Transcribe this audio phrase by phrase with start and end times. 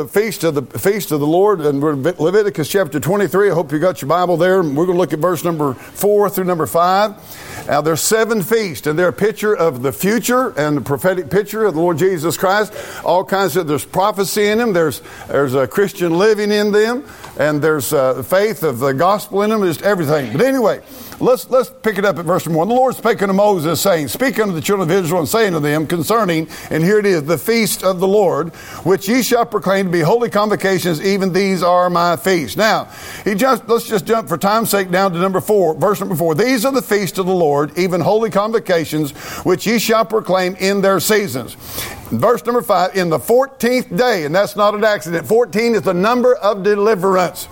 [0.00, 3.50] The feast of the feast of the Lord, and Leviticus chapter 23.
[3.50, 4.62] I hope you got your Bible there.
[4.62, 7.16] We're going to look at verse number four through number five.
[7.66, 11.66] Now, there's seven feasts, and they're a picture of the future and the prophetic picture
[11.66, 12.72] of the Lord Jesus Christ.
[13.04, 14.72] All kinds of there's prophecy in them.
[14.72, 17.04] There's there's a Christian living in them,
[17.38, 19.62] and there's uh, faith of the gospel in them.
[19.64, 20.32] Just everything.
[20.32, 20.80] But anyway.
[21.20, 22.68] Let's, let's pick it up at verse 1.
[22.68, 25.60] The Lord spake unto Moses, saying, Speak unto the children of Israel, and say unto
[25.60, 28.54] them concerning, and here it is, the feast of the Lord,
[28.84, 32.56] which ye shall proclaim to be holy convocations, even these are my feasts.
[32.56, 32.86] Now,
[33.22, 36.36] he just, let's just jump for time's sake down to number 4, verse number 4.
[36.36, 39.12] These are the feasts of the Lord, even holy convocations,
[39.44, 41.54] which ye shall proclaim in their seasons.
[42.10, 45.94] Verse number 5, in the 14th day, and that's not an accident, 14 is the
[45.94, 47.46] number of deliverance.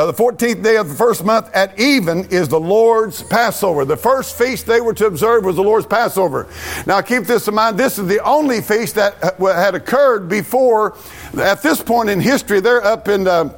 [0.00, 3.84] Uh, the 14th day of the first month at even is the Lord's Passover.
[3.84, 6.48] The first feast they were to observe was the Lord's Passover.
[6.86, 7.76] Now keep this in mind.
[7.76, 10.96] This is the only feast that had occurred before,
[11.36, 13.54] at this point in history, they're up in, uh,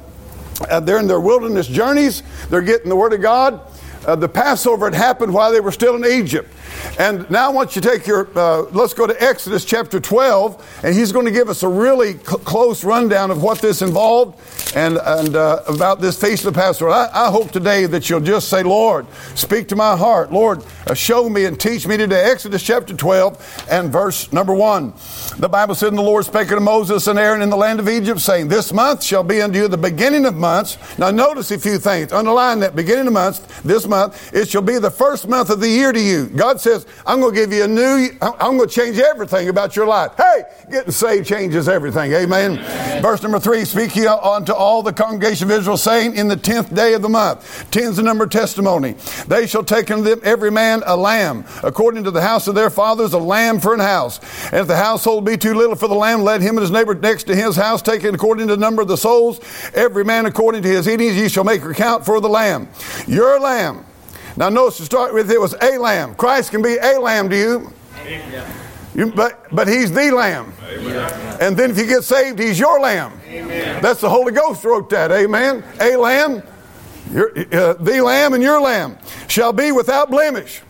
[0.69, 2.23] uh, they're in their wilderness journeys.
[2.49, 3.61] They're getting the Word of God.
[4.05, 6.52] Uh, the Passover had happened while they were still in Egypt.
[6.99, 11.11] And now, once you take your, uh, let's go to Exodus chapter 12, and he's
[11.11, 14.39] going to give us a really cl- close rundown of what this involved
[14.75, 16.91] and, and uh, about this feast of the Passover.
[16.91, 20.31] I, I, hope today that you'll just say, Lord, speak to my heart.
[20.31, 22.29] Lord, uh, show me and teach me today.
[22.29, 24.93] Exodus chapter 12 and verse number 1.
[25.37, 27.89] The Bible said, And the Lord spake unto Moses and Aaron in the land of
[27.89, 30.77] Egypt, saying, This month shall be unto you the beginning of months.
[30.97, 32.11] Now, notice a few things.
[32.11, 35.69] Underline that beginning of months, this month, it shall be the first month of the
[35.69, 36.27] year to you.
[36.27, 39.75] God says, I'm going to give you a new, I'm going to change everything about
[39.75, 40.13] your life.
[40.17, 42.13] Hey, getting saved changes everything.
[42.13, 42.57] Amen.
[42.57, 43.01] Amen.
[43.01, 46.73] Verse number three, speak ye unto all the congregation of Israel, saying, In the tenth
[46.73, 48.95] day of the month, ten's the number of testimony,
[49.27, 52.69] they shall take unto them every man a lamb, according to the house of their
[52.69, 54.19] fathers, a lamb for an house.
[54.45, 56.95] And if the household be too little for the lamb, let him and his neighbor
[56.95, 59.39] next to his house take it according to the number of the souls,
[59.73, 62.69] every man according to his eatings, ye shall make account for the lamb.
[63.07, 63.85] Your lamb
[64.35, 66.15] now, notice to start with, it was a lamb.
[66.15, 67.73] Christ can be a lamb to you.
[68.95, 70.53] you but, but he's the lamb.
[70.69, 71.37] Amen.
[71.39, 73.19] And then if you get saved, he's your lamb.
[73.27, 73.81] Amen.
[73.81, 75.11] That's the Holy Ghost wrote that.
[75.11, 75.63] Amen.
[75.79, 76.41] A lamb,
[77.11, 80.61] your, uh, the lamb and your lamb shall be without blemish.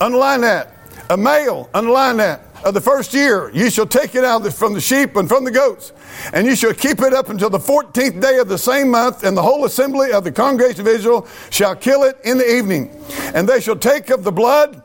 [0.00, 0.70] Underline that.
[1.10, 4.80] A male, underline that of the first year, you shall take it out from the
[4.80, 5.92] sheep and from the goats,
[6.32, 9.36] and you shall keep it up until the fourteenth day of the same month, and
[9.36, 12.90] the whole assembly of the congregation of Israel shall kill it in the evening.
[13.34, 14.82] And they shall take of the blood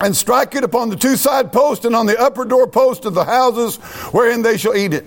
[0.00, 3.14] and strike it upon the two side posts and on the upper door post of
[3.14, 3.76] the houses
[4.12, 5.04] wherein they shall eat it.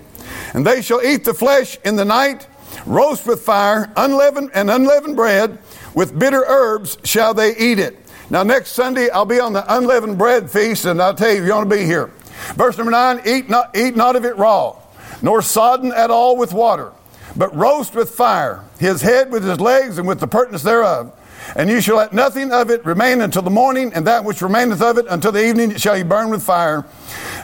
[0.54, 2.48] And they shall eat the flesh in the night,
[2.86, 5.58] roast with fire, unleavened and unleavened bread,
[5.96, 7.98] with bitter herbs shall they eat it.
[8.30, 11.54] Now, next Sunday, I'll be on the unleavened bread feast, and I'll tell you, you
[11.54, 12.12] want to be here.
[12.56, 14.76] Verse number nine eat not, eat not of it raw,
[15.22, 16.92] nor sodden at all with water,
[17.36, 21.14] but roast with fire, his head with his legs, and with the purtenance thereof.
[21.56, 24.82] And you shall let nothing of it remain until the morning, and that which remaineth
[24.82, 26.86] of it until the evening shall you burn with fire.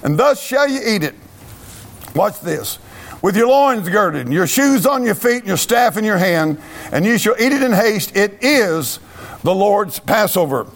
[0.03, 1.15] And thus shall you eat it.
[2.13, 2.77] Watch this.
[3.21, 6.17] With your loins girded, and your shoes on your feet, and your staff in your
[6.17, 6.61] hand,
[6.91, 8.17] and you shall eat it in haste.
[8.17, 9.00] It is
[9.44, 10.68] the Lord's Passover.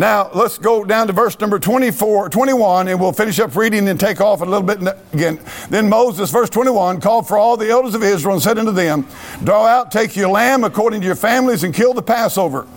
[0.00, 3.98] Now, let's go down to verse number 24, 21, and we'll finish up reading and
[3.98, 5.40] take off a little bit again.
[5.70, 9.08] Then Moses, verse 21, called for all the elders of Israel and said unto them,
[9.42, 12.68] Draw out, take your lamb according to your families, and kill the Passover.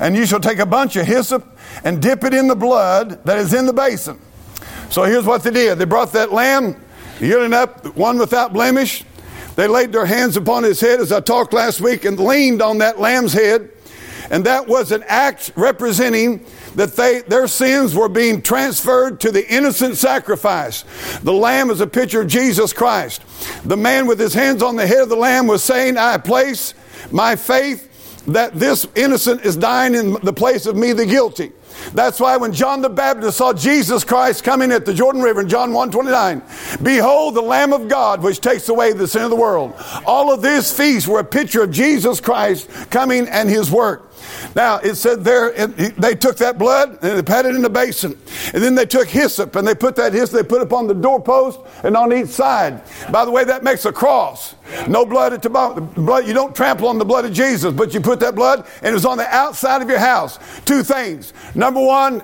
[0.00, 1.46] And you shall take a bunch of hyssop
[1.84, 4.18] and dip it in the blood that is in the basin.
[4.88, 6.76] So here's what they did they brought that lamb,
[7.20, 9.04] yielding up, one without blemish.
[9.54, 12.78] They laid their hands upon his head, as I talked last week, and leaned on
[12.78, 13.68] that lamb's head.
[14.30, 16.44] And that was an act representing
[16.76, 20.84] that they, their sins were being transferred to the innocent sacrifice.
[21.22, 23.22] The lamb is a picture of Jesus Christ.
[23.64, 26.74] The man with his hands on the head of the lamb was saying, I place
[27.10, 27.88] my faith
[28.26, 31.52] that this innocent is dying in the place of me, the guilty.
[31.92, 35.48] That's why when John the Baptist saw Jesus Christ coming at the Jordan River in
[35.48, 39.74] John 1:29, behold the Lamb of God which takes away the sin of the world.
[40.06, 44.10] All of these feasts were a picture of Jesus Christ coming and his work.
[44.54, 47.70] Now, it said there, it, they took that blood and they put it in the
[47.70, 48.18] basin.
[48.52, 51.60] And then they took hyssop and they put that hyssop, they put upon the doorpost
[51.84, 52.82] and on each side.
[53.10, 54.54] By the way, that makes a cross.
[54.88, 56.26] No blood at the blood.
[56.26, 58.94] You don't trample on the blood of Jesus, but you put that blood and it
[58.94, 60.38] was on the outside of your house.
[60.64, 61.32] Two things.
[61.60, 62.22] Number one,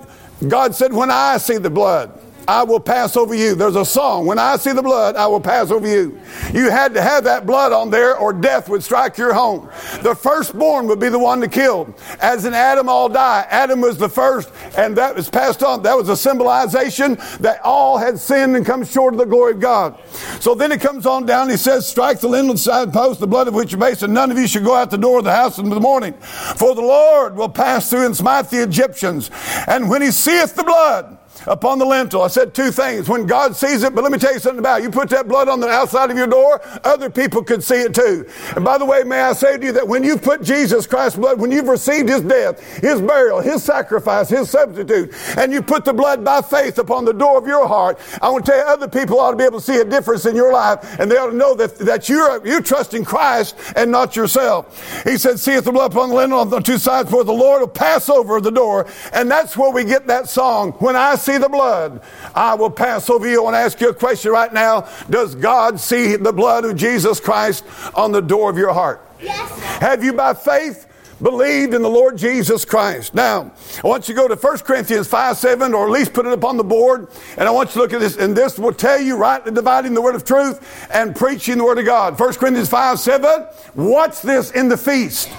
[0.49, 2.11] God said, when I see the blood,
[2.49, 3.55] I will pass over you.
[3.55, 6.19] There's a song, when I see the blood, I will pass over you.
[6.53, 9.69] You had to have that blood on there or death would strike your home.
[10.03, 11.95] The firstborn would be the one to kill.
[12.21, 15.83] As in Adam all die, Adam was the first and that was passed on.
[15.83, 19.61] That was a symbolization that all had sinned and come short of the glory of
[19.61, 19.99] God.
[20.41, 23.49] So then it comes on down, he says, strike the lintel side post, the blood
[23.49, 25.35] of which you base, and none of you should go out the door of the
[25.35, 26.15] house in the morning.
[26.15, 29.31] For the Lord will pass through and smite the Egyptians.
[29.67, 32.23] And when he seeth the blood, upon the lintel.
[32.23, 33.09] I said two things.
[33.09, 34.85] When God sees it, but let me tell you something about it.
[34.85, 37.95] You put that blood on the outside of your door, other people could see it
[37.95, 38.27] too.
[38.55, 41.19] And by the way, may I say to you that when you put Jesus Christ's
[41.19, 45.85] blood, when you've received his death, his burial, his sacrifice, his substitute, and you put
[45.85, 48.67] the blood by faith upon the door of your heart, I want to tell you,
[48.67, 51.17] other people ought to be able to see a difference in your life, and they
[51.17, 55.05] ought to know that, that you're, you're trusting Christ and not yourself.
[55.05, 57.61] He said, Seeth the blood upon the lintel on the two sides, for the Lord
[57.61, 58.87] will pass over the door.
[59.13, 62.03] And that's where we get that song, When I See the blood,
[62.35, 63.47] I will pass over you.
[63.47, 64.89] and ask you a question right now.
[65.09, 69.01] Does God see the blood of Jesus Christ on the door of your heart?
[69.21, 69.51] Yes.
[69.81, 70.87] Have you by faith
[71.23, 73.15] believed in the Lord Jesus Christ.
[73.15, 73.53] Now,
[73.83, 76.33] I want you to go to 1 Corinthians 5 7, or at least put it
[76.33, 78.73] up on the board, and I want you to look at this, and this will
[78.73, 82.19] tell you rightly dividing the word of truth and preaching the word of God.
[82.19, 85.31] 1 Corinthians 5 7, watch this in the feast.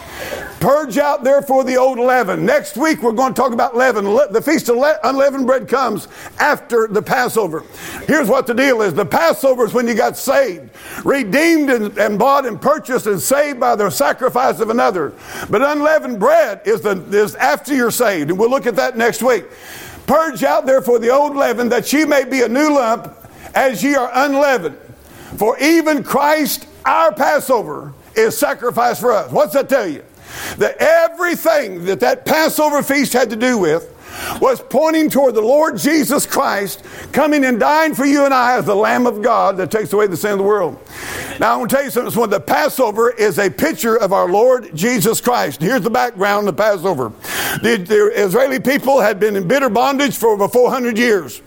[0.60, 2.44] Purge out therefore the old leaven.
[2.44, 4.06] Next week we're going to talk about leaven.
[4.06, 6.08] The feast of unleavened bread comes
[6.40, 7.64] after the Passover.
[8.08, 8.94] Here's what the deal is.
[8.94, 10.72] The Passover is when you got saved,
[11.06, 15.14] redeemed and, and bought and purchased and saved by the sacrifice of another.
[15.50, 18.31] But unleavened bread is, the, is after you're saved.
[18.31, 19.46] And we'll look at that next week.
[20.08, 23.14] Purge out therefore the old leaven that ye may be a new lump
[23.54, 24.78] as ye are unleavened.
[25.38, 29.31] For even Christ, our Passover, is sacrificed for us.
[29.31, 30.04] What's that tell you?
[30.58, 33.94] That everything that that Passover feast had to do with
[34.42, 38.66] was pointing toward the Lord Jesus Christ coming and dying for you and I as
[38.66, 40.80] the Lamb of God that takes away the sin of the world.
[41.40, 42.19] Now, I want to tell you something.
[42.19, 45.62] When the Passover is a picture of our Lord Jesus Christ.
[45.62, 47.12] Here's the background of the Passover.
[47.62, 51.42] The, the Israeli people had been in bitter bondage for over 400 years.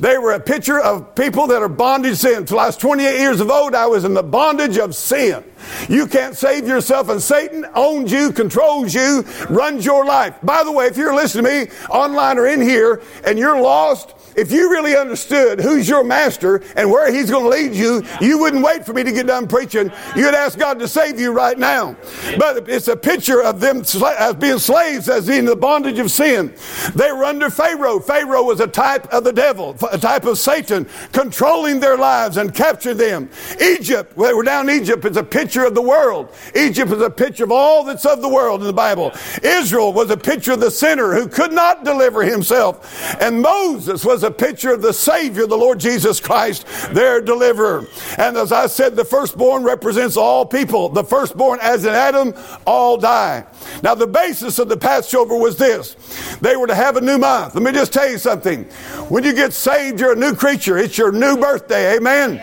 [0.00, 2.38] They were a picture of people that are bondage sin.
[2.38, 5.44] Until I was 28 years of old, I was in the bondage of sin.
[5.88, 10.36] You can't save yourself, and Satan owns you, controls you, runs your life.
[10.42, 14.14] By the way, if you're listening to me online or in here and you're lost,
[14.36, 18.38] if you really understood who's your master and where he's going to lead you, you
[18.38, 19.90] wouldn't wait for me to get done preaching.
[20.16, 21.96] You'd ask God to save you right now.
[22.38, 23.82] But it's a picture of them
[24.18, 26.54] as being slaves, as in the bondage of sin.
[26.94, 28.00] They were under Pharaoh.
[28.00, 32.54] Pharaoh was a type of the devil, a type of Satan, controlling their lives and
[32.54, 33.30] capturing them.
[33.60, 36.34] Egypt, where they were down in Egypt, is a picture of the world.
[36.54, 39.12] Egypt is a picture of all that's of the world in the Bible.
[39.42, 43.14] Israel was a picture of the sinner who could not deliver himself.
[43.20, 47.86] And Moses was a picture of the Savior, the Lord Jesus Christ, their deliverer.
[48.18, 50.88] And as I said, the firstborn represents all people.
[50.88, 52.34] The firstborn, as in Adam,
[52.66, 53.46] all die.
[53.82, 55.94] Now, the basis of the Passover was this
[56.40, 57.54] they were to have a new month.
[57.54, 58.64] Let me just tell you something.
[59.08, 60.78] When you get saved, you're a new creature.
[60.78, 61.96] It's your new birthday.
[61.96, 62.38] Amen.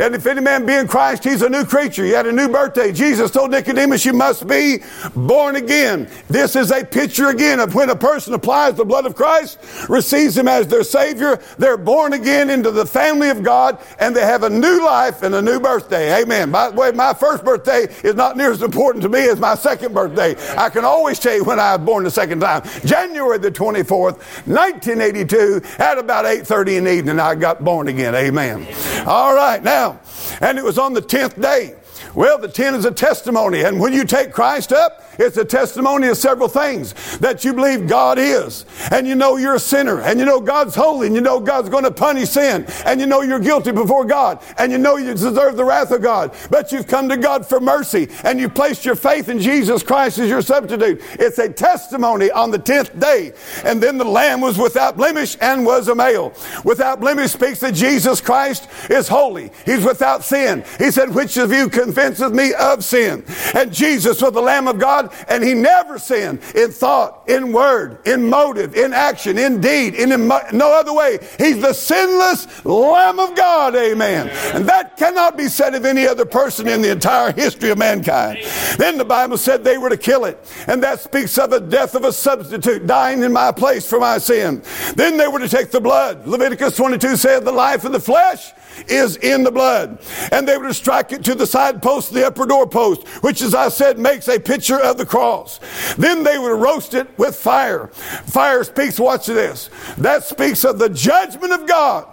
[0.00, 2.04] And if any man be in Christ, he's a new creature.
[2.04, 2.92] You had a new birthday.
[2.92, 4.78] Jesus told Nicodemus, You must be
[5.14, 6.08] born again.
[6.28, 10.36] This is a picture again of when a person applies the blood of Christ, receives
[10.36, 11.25] him as their Savior
[11.58, 15.34] they're born again into the family of God and they have a new life and
[15.34, 16.22] a new birthday.
[16.22, 16.50] Amen.
[16.52, 19.54] By the way, my first birthday is not near as important to me as my
[19.54, 20.36] second birthday.
[20.56, 22.62] I can always tell you when I was born the second time.
[22.84, 28.14] January the 24th, 1982, at about 8.30 in the evening, I got born again.
[28.14, 28.66] Amen.
[29.06, 30.00] All right, now,
[30.40, 31.74] and it was on the 10th day.
[32.16, 33.60] Well, the 10 is a testimony.
[33.62, 37.86] And when you take Christ up, it's a testimony of several things that you believe
[37.86, 41.22] God is, and you know you're a sinner, and you know God's holy, and you
[41.22, 44.78] know God's going to punish sin, and you know you're guilty before God, and you
[44.78, 48.38] know you deserve the wrath of God, but you've come to God for mercy, and
[48.38, 51.00] you placed your faith in Jesus Christ as your substitute.
[51.12, 53.32] It's a testimony on the 10th day.
[53.64, 56.34] And then the Lamb was without blemish and was a male.
[56.64, 59.50] Without blemish speaks that Jesus Christ is holy.
[59.64, 60.64] He's without sin.
[60.78, 61.68] He said, Which of you
[62.06, 63.24] convinces me of sin?
[63.54, 67.98] And Jesus was the Lamb of God and he never sinned in thought, in word,
[68.06, 71.18] in motive, in action, in deed, in no other way.
[71.38, 74.28] He's the sinless Lamb of God, amen.
[74.54, 78.38] And that cannot be said of any other person in the entire history of mankind.
[78.78, 81.94] Then the Bible said they were to kill it, and that speaks of a death
[81.94, 84.62] of a substitute, dying in my place for my sin.
[84.94, 86.26] Then they were to take the blood.
[86.26, 88.52] Leviticus 22 said, The life of the flesh
[88.88, 89.98] is in the blood.
[90.32, 93.42] And they were to strike it to the side post the upper door post, which,
[93.42, 95.60] as I said, makes a picture of the cross.
[95.96, 97.88] Then they would roast it with fire.
[97.88, 102.08] Fire speaks, watch this, that speaks of the judgment of God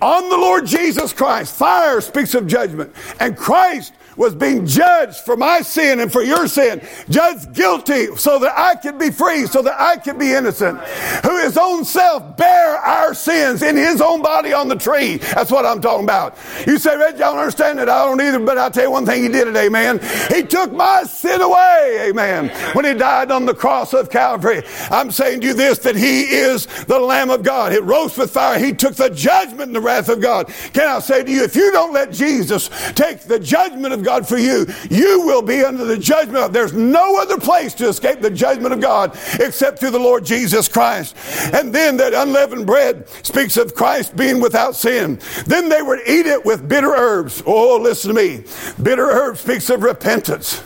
[0.00, 1.56] on the Lord Jesus Christ.
[1.56, 2.94] Fire speaks of judgment.
[3.20, 8.38] And Christ was being judged for my sin and for your sin, judged guilty so
[8.38, 10.78] that I could be free, so that I could be innocent,
[11.24, 15.16] who his own self bare our sins in his own body on the tree.
[15.16, 16.36] That's what I'm talking about.
[16.66, 17.88] You say, Reggie, I don't understand it.
[17.88, 20.00] I don't either, but I'll tell you one thing he did it, amen.
[20.28, 24.62] He took my sin away, amen, when he died on the cross of Calvary.
[24.90, 27.72] I'm saying to you this, that he is the Lamb of God.
[27.72, 28.58] It roast with fire.
[28.58, 30.52] He took the judgment and the wrath of God.
[30.72, 34.26] Can I say to you, if you don't let Jesus take the judgment of God
[34.26, 36.52] for you, you will be under the judgment of.
[36.52, 40.68] There's no other place to escape the judgment of God except through the Lord Jesus
[40.68, 41.16] Christ.
[41.52, 45.18] And then that unleavened bread speaks of Christ being without sin.
[45.46, 47.42] Then they would eat it with bitter herbs.
[47.46, 48.44] Oh, listen to me.
[48.82, 50.62] Bitter herbs speaks of repentance.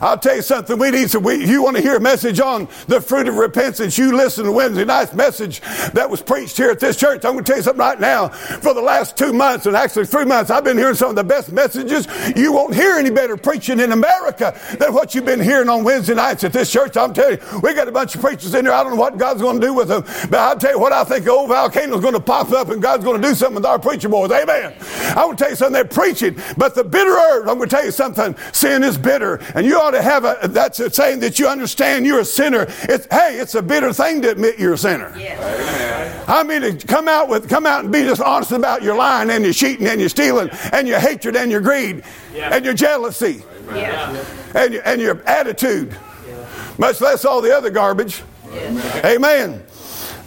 [0.00, 0.78] I'll tell you something.
[0.78, 1.20] We need to.
[1.20, 3.98] We, you want to hear a message on the fruit of repentance?
[3.98, 5.60] You listen to Wednesday night's message
[5.92, 7.24] that was preached here at this church.
[7.24, 8.28] I'm going to tell you something right now.
[8.28, 11.24] For the last two months, and actually three months, I've been hearing some of the
[11.24, 12.06] best messages.
[12.36, 16.14] You won't hear any better preaching in America than what you've been hearing on Wednesday
[16.14, 16.96] nights at this church.
[16.96, 18.74] I'm telling you, we got a bunch of preachers in there.
[18.74, 20.92] I don't know what God's going to do with them, but I'll tell you what.
[20.92, 23.34] I think the old volcano is going to pop up, and God's going to do
[23.34, 24.30] something with our preacher boys.
[24.30, 24.74] Amen.
[25.16, 25.72] I want to tell you something.
[25.72, 27.48] They're preaching, but the bitter herb.
[27.48, 28.34] I'm going to tell you something.
[28.52, 32.04] Sin is bitter, and you ought to have a, that's a saying that you understand
[32.04, 32.66] you're a sinner.
[32.82, 35.14] It's, hey, it's a bitter thing to admit you're a sinner.
[35.18, 36.28] Yes.
[36.28, 39.30] I mean, to come out with, come out and be just honest about your lying
[39.30, 42.54] and your cheating and your stealing and your hatred and your greed yeah.
[42.54, 44.24] and your jealousy yeah.
[44.54, 45.96] and, your, and your attitude,
[46.28, 46.46] yeah.
[46.76, 48.22] much less all the other garbage.
[48.52, 49.64] Amen.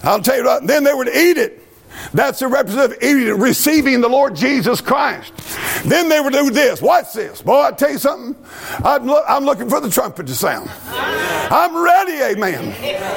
[0.03, 1.58] I'll tell you what, then they would eat it.
[2.13, 5.31] That's a representative receiving the Lord Jesus Christ.
[5.85, 6.81] Then they would do this.
[6.81, 7.41] Watch this.
[7.41, 8.35] Boy, I tell you something.
[8.83, 10.69] I'm, lo- I'm looking for the trumpet to sound.
[11.51, 12.75] I'm ready, amen.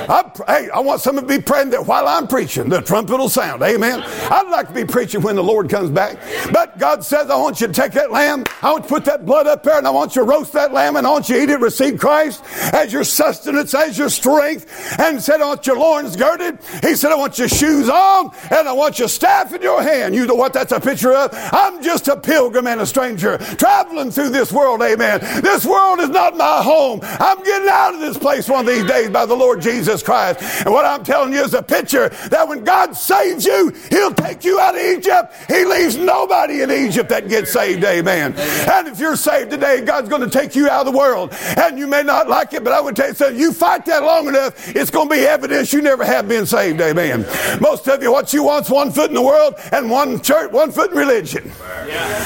[0.08, 3.28] I'm, hey, I want someone to be praying that while I'm preaching, the trumpet will
[3.28, 3.62] sound.
[3.62, 4.02] Amen.
[4.02, 6.18] I'd like to be preaching when the Lord comes back.
[6.52, 9.04] But God says, I want you to take that lamb, I want you to put
[9.06, 11.28] that blood up there, and I want you to roast that lamb, and I want
[11.28, 14.66] you to eat it, receive Christ as your sustenance, as your strength.
[14.98, 16.58] And said, I want your loins girded.
[16.82, 20.14] He said, I want your shoes on, and I want your staff in your hand.
[20.14, 21.30] You know what that's a picture of?
[21.32, 24.82] I'm just a pilgrim and a stranger traveling through this world.
[24.82, 25.20] Amen.
[25.42, 27.00] This world is not my home.
[27.02, 30.42] I'm getting out of this place one of these days by the Lord Jesus Christ.
[30.64, 34.44] And what I'm telling you is a picture that when God saves you, He'll take
[34.44, 35.34] you out of Egypt.
[35.48, 37.84] He leaves nobody in Egypt that gets saved.
[37.84, 38.34] Amen.
[38.36, 41.32] And if you're saved today, God's going to take you out of the world.
[41.56, 43.38] And you may not like it, but I would tell you something.
[43.38, 46.80] You fight that long enough, it's going to be evidence you never have been saved.
[46.80, 47.26] Amen.
[47.60, 50.72] Most of you, what you want's one foot in the world and one church, one
[50.72, 51.52] foot in religion.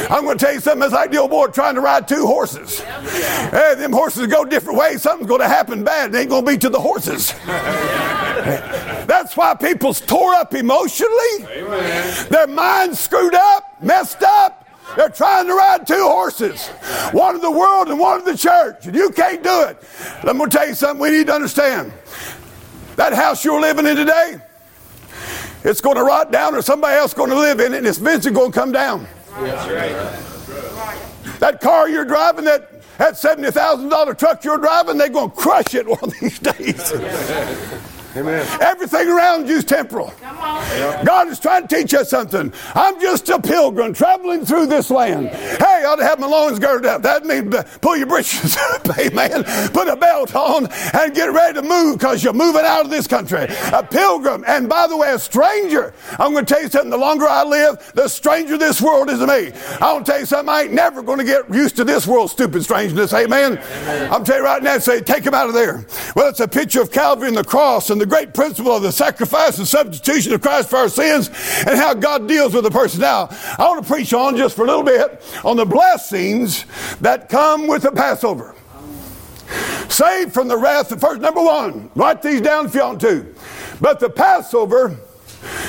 [0.08, 0.84] I'm going to tell you something.
[0.84, 2.80] It's like the old boy trying to ride two horses.
[2.80, 5.02] Hey, them horses go different ways.
[5.02, 6.14] Something's going to happen bad.
[6.14, 7.32] It ain't going to be to the horses.
[9.06, 11.44] That's why people's tore up emotionally.
[11.44, 12.26] Amen.
[12.30, 14.66] Their minds screwed up, messed up.
[14.94, 16.68] They're trying to ride two horses,
[17.10, 19.82] one of the world and one of the church, and you can't do it.
[20.22, 21.92] Let me tell you something we need to understand.
[22.94, 24.40] That house you're living in today,
[25.66, 27.99] it's going to rot down, or somebody else going to live in it, and it's
[27.99, 29.06] eventually going to come down.
[31.40, 35.87] That car you're driving, that that $70,000 truck you're driving, they're going to crush it
[35.87, 36.92] one of these days.
[38.16, 38.46] Amen.
[38.62, 40.12] Everything around you is temporal.
[40.20, 42.50] God is trying to teach us something.
[42.75, 45.28] I'm just a pilgrim traveling through this land.
[45.28, 47.02] Hey, I ought to have my loins girded up.
[47.02, 49.44] That means pull your britches up, amen.
[49.73, 53.06] Put a belt on and get ready to move because you're moving out of this
[53.06, 53.46] country.
[53.73, 55.92] A pilgrim, and by the way, a stranger.
[56.18, 56.90] I'm going to tell you something.
[56.90, 59.52] The longer I live, the stranger this world is to me.
[59.80, 60.49] I want to tell you something.
[60.49, 63.58] I ain't never going to get used to this world's stupid strangeness, amen.
[63.58, 64.12] amen.
[64.12, 65.85] I'm telling you right now, say, take him out of there.
[66.14, 68.82] Well, it's a picture of Calvary and the cross and the the great principle of
[68.82, 71.28] the sacrifice and substitution of Christ for our sins
[71.66, 73.00] and how God deals with a person.
[73.00, 76.64] Now, I want to preach on just for a little bit on the blessings
[77.00, 78.54] that come with the Passover.
[79.88, 83.34] Saved from the wrath of first, number one, write these down if you want to.
[83.80, 84.96] But the Passover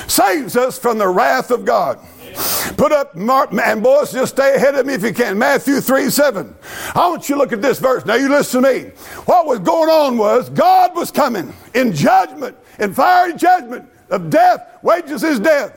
[0.08, 2.00] saves us from the wrath of God.
[2.78, 5.38] Put up, Mark, and boys, just stay ahead of me if you can.
[5.38, 6.56] Matthew 3 7.
[6.94, 8.06] I want you to look at this verse.
[8.06, 8.80] Now, you listen to me.
[9.26, 14.80] What was going on was God was coming in judgment, in fiery judgment of death.
[14.84, 15.74] Wages is death.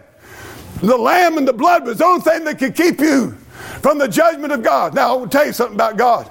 [0.83, 3.33] The lamb and the blood was the only thing that could keep you
[3.83, 4.95] from the judgment of God.
[4.95, 6.31] Now, I will tell you something about God.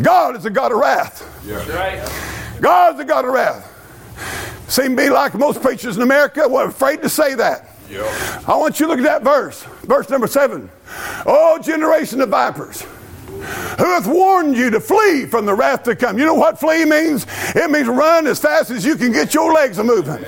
[0.00, 1.22] God is a God of wrath.
[1.46, 2.60] Yeah.
[2.60, 3.72] God is a God of wrath.
[4.68, 7.75] Seem to be like most preachers in America were afraid to say that.
[7.90, 8.48] Yep.
[8.48, 10.70] I want you to look at that verse, verse number seven.
[11.24, 12.84] Oh, generation of vipers
[13.78, 16.18] who hath warned you to flee from the wrath to come.
[16.18, 17.26] You know what flee means?
[17.54, 20.22] It means run as fast as you can get your legs moving.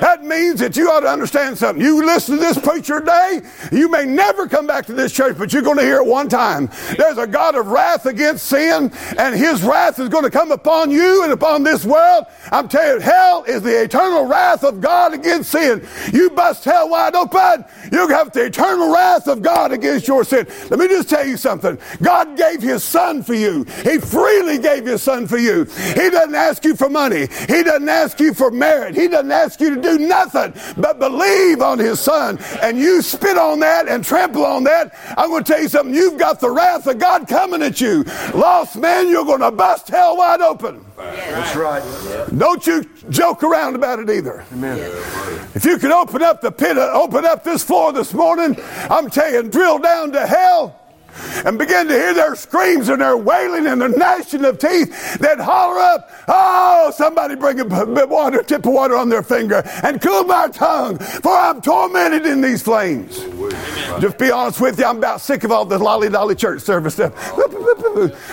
[0.00, 1.84] That means that you ought to understand something.
[1.84, 5.52] You listen to this preacher today, you may never come back to this church, but
[5.52, 6.70] you're going to hear it one time.
[6.96, 10.90] There's a God of wrath against sin, and his wrath is going to come upon
[10.90, 12.24] you and upon this world.
[12.50, 15.86] I'm telling you, hell is the eternal wrath of God against sin.
[16.12, 20.46] You bust hell wide open, you have the eternal wrath of God against your sin.
[20.70, 21.78] Let me just tell you something.
[22.02, 23.64] God gave his son for you.
[23.82, 25.64] He freely gave his son for you.
[25.64, 27.28] He doesn't ask you for money.
[27.48, 28.94] He doesn't ask you for merit.
[28.94, 32.38] He doesn't ask you to do nothing but believe on his son.
[32.62, 34.94] And you spit on that and trample on that.
[35.16, 35.94] I'm going to tell you something.
[35.94, 38.04] You've got the wrath of God coming at you.
[38.34, 40.84] Lost man, you're going to bust hell wide open.
[40.96, 41.82] That's right.
[42.36, 44.44] Don't you joke around about it either.
[44.52, 44.78] Amen.
[45.54, 48.56] If you could open up the pit, open up this floor this morning,
[48.90, 50.76] I'm telling you, drill down to hell
[51.44, 55.38] and begin to hear their screams and their wailing and their gnashing of teeth, then
[55.38, 59.62] holler up, Oh, somebody bring a bit of water, tip of water on their finger,
[59.82, 63.18] and cool my tongue, for I'm tormented in these flames.
[63.20, 64.00] Amen.
[64.00, 66.94] Just be honest with you, I'm about sick of all this lolly dolly church service
[66.94, 67.12] stuff.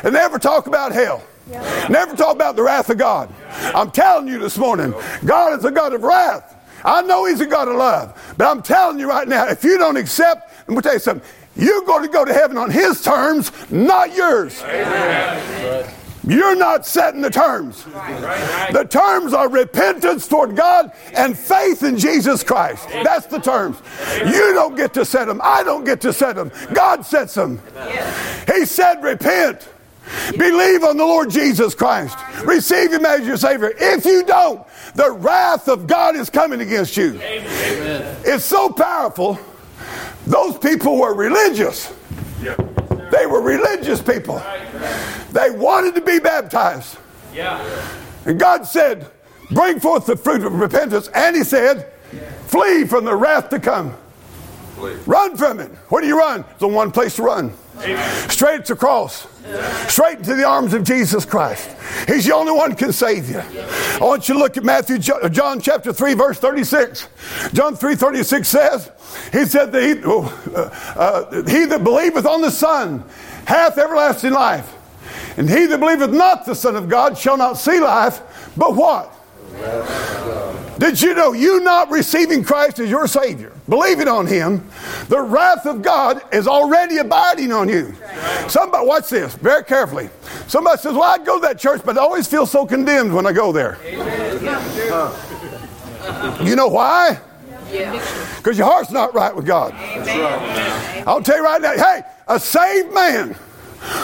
[0.03, 1.23] And never talk about hell.
[1.49, 1.87] Yeah.
[1.89, 3.33] Never talk about the wrath of God.
[3.73, 4.93] I'm telling you this morning,
[5.25, 6.55] God is a God of wrath.
[6.83, 9.77] I know He's a God of love, but I'm telling you right now, if you
[9.77, 11.27] don't accept, I'm going to tell you something,
[11.57, 14.61] you're going to go to heaven on His terms, not yours.
[14.63, 15.93] Amen.
[16.27, 17.85] You're not setting the terms.
[17.85, 22.85] The terms are repentance toward God and faith in Jesus Christ.
[22.89, 23.81] That's the terms.
[24.19, 25.39] You don't get to set them.
[25.41, 26.51] I don't get to set them.
[26.73, 27.61] God sets them.
[28.45, 29.69] He said, repent.
[30.37, 32.17] Believe on the Lord Jesus Christ.
[32.43, 33.71] Receive Him as your Savior.
[33.77, 37.19] If you don't, the wrath of God is coming against you.
[37.21, 39.39] It's so powerful
[40.27, 41.93] those people were religious.
[43.11, 44.41] They were religious people.
[45.31, 46.97] They wanted to be baptized.
[48.25, 49.07] And God said,
[49.51, 51.07] Bring forth the fruit of repentance.
[51.15, 51.91] And He said,
[52.47, 53.95] Flee from the wrath to come.
[55.05, 55.71] Run from it.
[55.89, 56.43] Where do you run?
[56.49, 57.53] There's only one place to run.
[58.29, 59.27] Straight to the cross.
[59.87, 61.69] Straight into the arms of Jesus Christ.
[62.07, 63.39] He's the only one can save you.
[63.39, 67.07] I want you to look at Matthew, John chapter 3, verse 36.
[67.53, 68.91] John 3, 36 says,
[69.31, 70.69] He said that he, uh,
[70.99, 73.03] uh, he that believeth on the Son
[73.45, 74.73] hath everlasting life.
[75.37, 78.21] And he that believeth not the Son of God shall not see life,
[78.57, 79.13] but what?
[80.79, 84.69] Did you know you not receiving Christ as your Savior, believing on Him,
[85.09, 87.93] the wrath of God is already abiding on you?
[88.47, 90.09] Somebody, watch this very carefully.
[90.47, 93.25] Somebody says, Well, I'd go to that church, but I always feel so condemned when
[93.25, 93.77] I go there.
[96.43, 97.19] You know why?
[98.37, 99.73] Because your heart's not right with God.
[101.07, 103.35] I'll tell you right now, hey, a saved man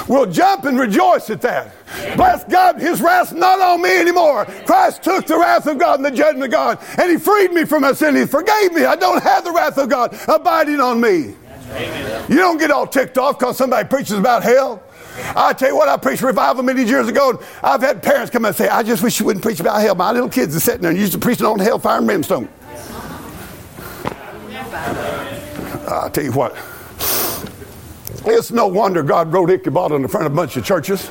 [0.07, 1.73] will jump and rejoice at that.
[2.15, 4.45] Bless God, His wrath's not on me anymore.
[4.65, 7.65] Christ took the wrath of God and the judgment of God, and He freed me
[7.65, 8.15] from my sin.
[8.15, 8.86] He forgave me.
[8.86, 11.36] I don't have the wrath of God abiding on me.
[12.29, 14.83] You don't get all ticked off because somebody preaches about hell.
[15.36, 17.31] I tell you what, I preached revival many years ago.
[17.31, 19.95] And I've had parents come and say, I just wish you wouldn't preach about hell.
[19.95, 22.49] My little kids are sitting there and used to preaching on hell, fire, and brimstone.
[25.88, 26.55] I'll tell you what,
[28.25, 31.09] it's no wonder God wrote Ichabod on the front of a bunch of churches.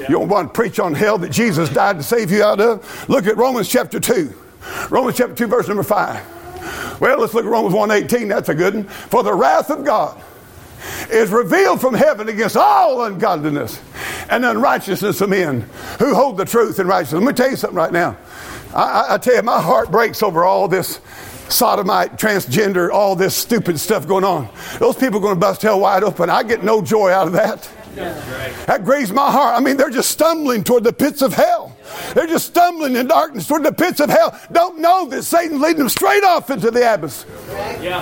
[0.00, 3.08] You don't want to preach on hell that Jesus died to save you out of?
[3.08, 4.34] Look at Romans chapter 2.
[4.90, 7.00] Romans chapter 2, verse number 5.
[7.00, 8.28] Well, let's look at Romans 1.18.
[8.28, 8.84] That's a good one.
[8.84, 10.20] For the wrath of God
[11.10, 13.80] is revealed from heaven against all ungodliness
[14.30, 17.22] and unrighteousness of men who hold the truth in righteousness.
[17.22, 18.16] Let me tell you something right now.
[18.74, 21.00] I, I, I tell you, my heart breaks over all this
[21.48, 24.48] sodomite, transgender, all this stupid stuff going on.
[24.78, 26.30] Those people are going to bust hell wide open.
[26.30, 27.68] I get no joy out of that.
[28.66, 29.56] That grieves my heart.
[29.56, 31.76] I mean, they're just stumbling toward the pits of hell.
[32.14, 34.38] They're just stumbling in darkness toward the pits of hell.
[34.52, 37.24] Don't know that Satan's leading them straight off into the abyss.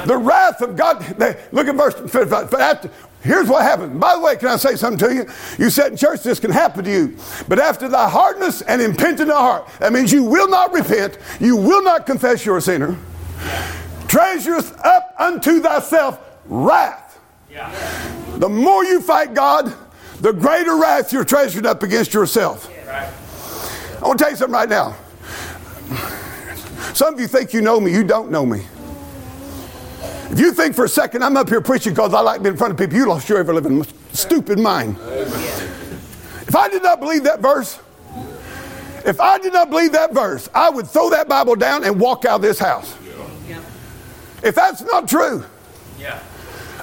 [0.06, 1.00] The wrath of God.
[1.16, 2.90] They, look at verse 55.
[3.22, 3.98] Here's what happens.
[3.98, 5.26] By the way, can I say something to you?
[5.58, 7.16] You said in church this can happen to you.
[7.48, 11.82] But after thy hardness and impenitent heart, that means you will not repent, you will
[11.82, 12.96] not confess you're a sinner
[14.08, 17.20] treasures up unto thyself wrath.
[17.50, 17.72] Yeah.
[18.38, 19.74] The more you fight God,
[20.20, 22.68] the greater wrath you're treasuring up against yourself.
[22.86, 23.12] Right.
[24.02, 24.96] I want to tell you something right now.
[26.94, 28.64] Some of you think you know me, you don't know me.
[30.30, 32.58] If you think for a second I'm up here preaching because I like being in
[32.58, 34.96] front of people, you lost your ever living stupid mind.
[36.48, 37.78] If I did not believe that verse,
[39.04, 42.24] if I did not believe that verse, I would throw that Bible down and walk
[42.24, 42.96] out of this house.
[44.46, 45.44] If that's not true,
[45.98, 46.22] yeah.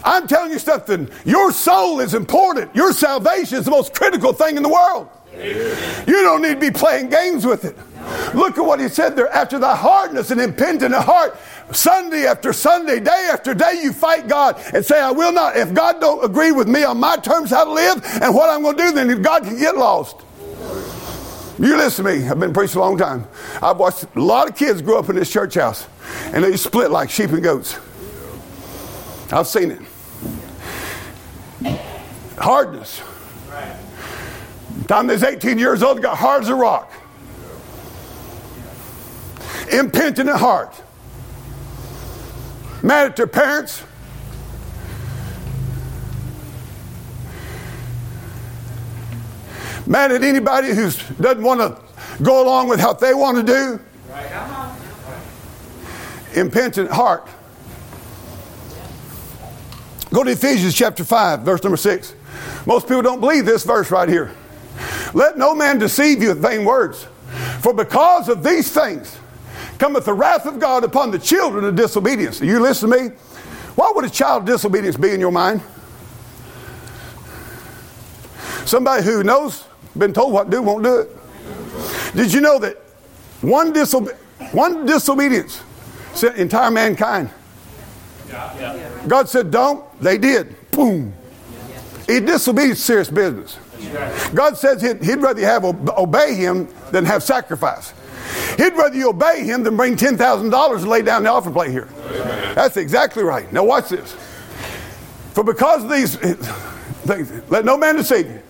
[0.04, 1.10] I'm telling you something.
[1.24, 2.76] Your soul is important.
[2.76, 5.08] Your salvation is the most critical thing in the world.
[5.34, 7.78] You don't need to be playing games with it.
[8.36, 9.30] Look at what he said there.
[9.30, 11.38] After the hardness and impenitent heart,
[11.72, 15.56] Sunday after Sunday, day after day, you fight God and say, I will not.
[15.56, 18.62] If God don't agree with me on my terms how to live and what I'm
[18.62, 20.18] going to do, then God can get lost.
[21.64, 22.28] You listen to me.
[22.28, 23.26] I've been preaching a long time.
[23.62, 25.88] I've watched a lot of kids grow up in this church house,
[26.34, 27.80] and they split like sheep and goats.
[29.32, 29.80] I've seen it.
[32.38, 33.02] Hardness.
[34.90, 36.92] Time they was 18 years old, they got hard as a rock.
[39.72, 40.76] Impenitent heart.
[42.82, 43.84] Mad at their parents.
[49.86, 50.92] Mad at anybody who
[51.22, 53.80] doesn't want to go along with what they want to do.
[56.40, 57.28] Impenitent heart.
[60.12, 62.16] Go to Ephesians chapter 5, verse number 6.
[62.66, 64.32] Most people don't believe this verse right here.
[65.14, 67.08] Let no man deceive you with vain words.
[67.62, 69.18] For because of these things
[69.80, 72.40] cometh the wrath of God upon the children of disobedience.
[72.42, 73.10] You listen to me?
[73.76, 75.62] What would a child disobedience be in your mind?
[78.66, 79.66] Somebody who knows,
[79.98, 82.16] been told what to do, won't do it.
[82.16, 82.78] Did you know that
[83.42, 84.16] one, disobe-
[84.54, 85.62] one disobedience
[86.14, 87.30] sent entire mankind?
[89.08, 89.84] God said, don't.
[90.02, 90.56] They did.
[90.72, 91.14] Boom.
[92.08, 93.58] He disobedience serious business.
[94.34, 97.94] God says he'd, he'd rather you have obey him than have sacrifice.
[98.58, 101.88] He'd rather you obey him than bring $10,000 and lay down the offering plate here.
[102.56, 103.52] That's exactly right.
[103.52, 104.14] Now watch this.
[105.34, 106.16] For because of these
[107.06, 108.43] things, let no man deceive you.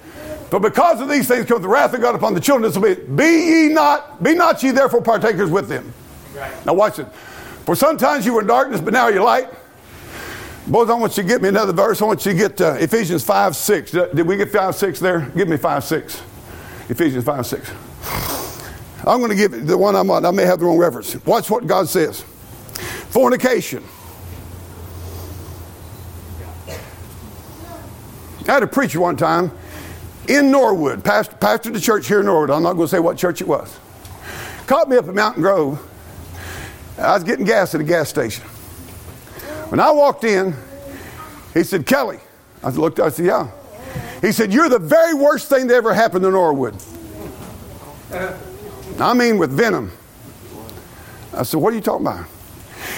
[0.53, 3.09] For because of these things cometh the wrath of God upon the children of disobedience.
[3.09, 5.91] Be ye not, be not ye therefore partakers with them.
[6.63, 7.07] Now watch it.
[7.65, 9.49] For sometimes you were in darkness, but now you're light.
[10.67, 12.03] Boys, I want you to get me another verse.
[12.03, 13.91] I want you to get uh, Ephesians 5 6.
[13.93, 15.21] Did we get 5 6 there?
[15.35, 16.21] Give me 5 6.
[16.89, 17.71] Ephesians 5 6.
[19.07, 20.23] I'm going to give it the one I'm on.
[20.23, 21.15] I may have the wrong reference.
[21.25, 22.21] Watch what God says.
[23.09, 23.83] Fornication.
[28.47, 29.51] I had a preacher one time
[30.27, 32.49] in Norwood, pastor, pastored the church here in Norwood.
[32.49, 33.77] I'm not going to say what church it was.
[34.67, 35.89] Caught me up at Mountain Grove.
[36.97, 38.43] I was getting gas at a gas station.
[39.69, 40.55] When I walked in,
[41.53, 42.19] he said, Kelly.
[42.63, 43.51] I looked, I said, yeah.
[44.21, 46.75] He said, You're the very worst thing that ever happened to Norwood.
[48.99, 49.91] I mean, with venom.
[51.33, 52.25] I said, What are you talking about?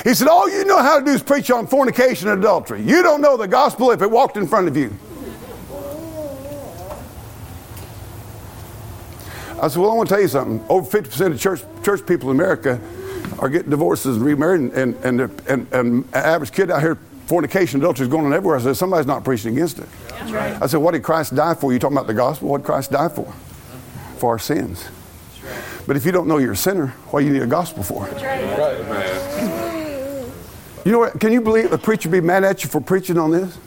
[0.03, 2.81] He said, All you know how to do is preach on fornication and adultery.
[2.81, 4.95] You don't know the gospel if it walked in front of you.
[9.61, 10.63] I said, Well, I want to tell you something.
[10.69, 12.79] Over 50% of church, church people in America
[13.39, 18.05] are getting divorces and remarried, and, and, and, and, average kid out here, fornication, adultery
[18.05, 18.57] is going on everywhere.
[18.57, 19.87] I said, somebody's not preaching against it.
[20.27, 20.61] Right.
[20.61, 21.73] I said, what did Christ die for?
[21.73, 22.49] You talking about the gospel?
[22.49, 23.31] What did Christ die for?
[24.17, 24.87] For our sins.
[25.87, 28.07] But if you don't know you're a sinner, what do you need a gospel for?
[30.85, 31.19] You know what?
[31.19, 33.57] Can you believe a preacher be mad at you for preaching on this?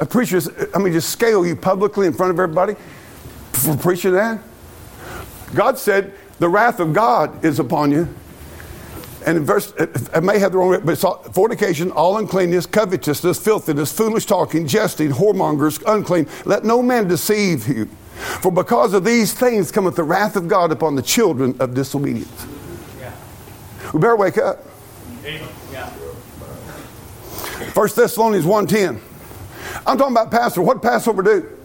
[0.00, 0.40] A preacher,
[0.74, 2.74] I mean, just scale you publicly in front of everybody
[3.52, 4.40] for preaching that?
[5.54, 8.08] God said, the wrath of God is upon you.
[9.24, 9.72] And in verse,
[10.12, 14.66] I may have the wrong, but it's all, fornication, all uncleanness, covetousness, filthiness, foolish talking,
[14.66, 16.26] jesting, whoremongers, unclean.
[16.44, 17.86] Let no man deceive you.
[18.40, 22.46] For because of these things cometh the wrath of God upon the children of disobedience.
[22.98, 23.14] Yeah.
[23.92, 24.66] We better wake up.
[25.22, 25.88] Yeah.
[27.74, 29.00] 1 Thessalonians 1.10.
[29.86, 30.66] I'm talking about Passover.
[30.66, 31.58] What did Passover do?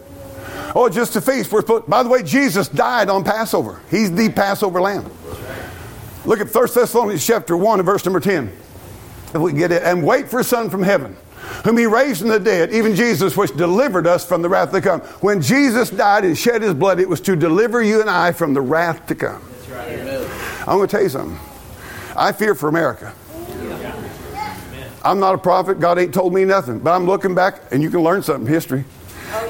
[0.74, 1.50] Oh, just a feast.
[1.52, 3.80] We're by the way, Jesus died on Passover.
[3.90, 5.10] He's the Passover lamb.
[6.24, 8.52] Look at 1 Thessalonians chapter 1 and verse number 10.
[9.34, 9.82] If we get it.
[9.82, 11.16] And wait for a son from heaven,
[11.64, 14.80] whom he raised from the dead, even Jesus, which delivered us from the wrath to
[14.80, 15.00] come.
[15.20, 18.54] When Jesus died and shed his blood, it was to deliver you and I from
[18.54, 19.42] the wrath to come.
[19.70, 19.98] Right.
[20.60, 21.38] I'm going to tell you something.
[22.16, 23.14] I fear for America.
[25.04, 25.80] I'm not a prophet.
[25.80, 26.80] God ain't told me nothing.
[26.80, 28.84] But I'm looking back, and you can learn something history.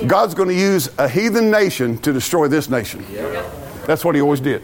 [0.07, 3.05] God's going to use a heathen nation to destroy this nation.
[3.87, 4.63] That's what he always did.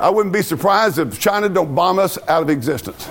[0.00, 3.08] I wouldn't be surprised if China don't bomb us out of existence.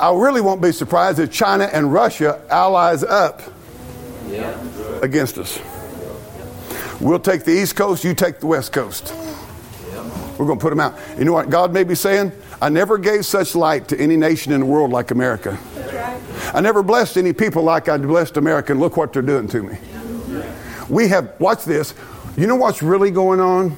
[0.00, 3.42] I really won't be surprised if China and Russia allies up
[5.02, 5.60] against us.
[7.00, 9.14] We'll take the East Coast, you take the West Coast.
[10.38, 10.98] We're going to put them out.
[11.18, 12.32] You know what God may be saying?
[12.62, 15.58] I never gave such light to any nation in the world like America.
[16.52, 19.62] I never blessed any people like I blessed America, and look what they're doing to
[19.62, 19.78] me.
[20.88, 21.94] We have, watch this.
[22.36, 23.76] You know what's really going on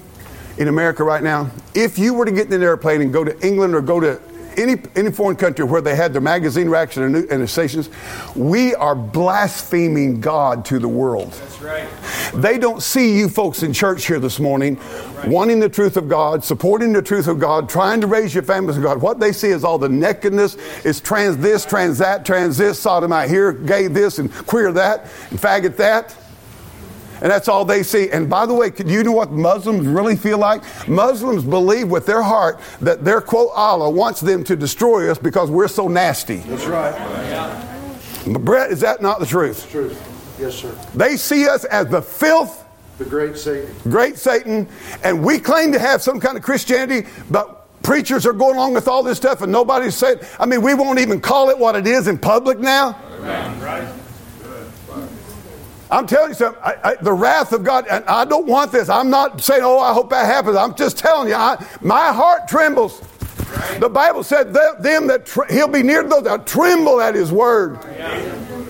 [0.58, 1.50] in America right now?
[1.74, 4.20] If you were to get in an airplane and go to England or go to
[4.56, 7.90] any, any foreign country where they had their magazine racks and their, and their stations,
[8.34, 11.32] we are blaspheming God to the world.
[11.32, 11.88] That's right.
[12.34, 15.28] They don't see you folks in church here this morning right.
[15.28, 18.76] wanting the truth of God, supporting the truth of God, trying to raise your families
[18.76, 19.00] in God.
[19.00, 23.28] What they see is all the nakedness, is trans this, trans that, trans this, sodomite
[23.28, 26.16] here, gay this, and queer that, and faggot that
[27.22, 28.10] and that's all they see.
[28.10, 30.62] And by the way, do you know what Muslims really feel like?
[30.88, 35.48] Muslims believe with their heart that their quote Allah wants them to destroy us because
[35.48, 36.38] we're so nasty.
[36.38, 36.92] That's right.
[38.26, 39.70] But Brett, is that not the truth?
[39.70, 40.36] truth.
[40.40, 40.76] Yes, sir.
[40.94, 42.64] They see us as the filth.
[42.98, 43.72] The great Satan.
[43.84, 44.68] Great Satan.
[45.04, 48.88] And we claim to have some kind of Christianity, but preachers are going along with
[48.88, 51.86] all this stuff and nobody's saying, I mean, we won't even call it what it
[51.86, 53.00] is in public now.
[53.60, 53.91] Right.
[55.92, 56.62] I'm telling you something.
[56.64, 58.88] I, I, the wrath of God, and I don't want this.
[58.88, 60.56] I'm not saying, oh, I hope that happens.
[60.56, 63.02] I'm just telling you, I, my heart trembles.
[63.54, 63.78] Right.
[63.78, 67.78] The Bible said, them that he'll be near to those that tremble at his word.
[67.84, 68.64] Yeah.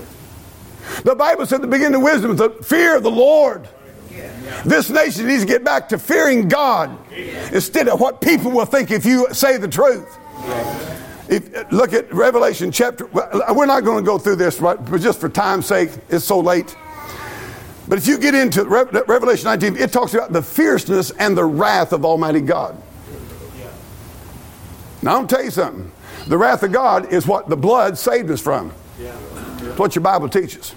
[1.04, 3.68] The Bible said, the beginning of wisdom is the fear of the Lord.
[4.64, 6.98] This nation needs to get back to fearing God
[7.52, 10.18] instead of what people will think if you say the truth.
[11.28, 13.06] If, look at Revelation chapter.
[13.06, 14.58] We're not going to go through this?
[14.58, 16.76] But just for time's sake, it's so late.
[17.92, 21.92] But if you get into Revelation 19, it talks about the fierceness and the wrath
[21.92, 22.83] of Almighty God.
[25.02, 25.92] Now, I'll tell you something.
[26.26, 28.72] The wrath of God is what the blood saved us from.
[28.98, 30.74] It's what your Bible teaches.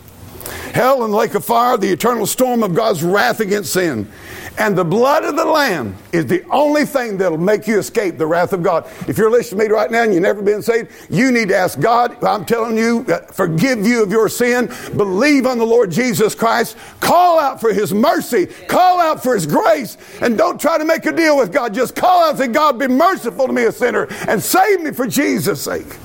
[0.73, 4.11] Hell and the lake of fire, the eternal storm of God's wrath against sin.
[4.57, 8.25] And the blood of the Lamb is the only thing that'll make you escape the
[8.25, 8.87] wrath of God.
[9.07, 11.57] If you're listening to me right now and you've never been saved, you need to
[11.57, 15.91] ask God, I'm telling you, uh, forgive you of your sin, believe on the Lord
[15.91, 20.77] Jesus Christ, call out for His mercy, call out for His grace, and don't try
[20.77, 21.73] to make a deal with God.
[21.73, 24.91] Just call out and say, God, be merciful to me, a sinner, and save me
[24.91, 25.97] for Jesus' sake.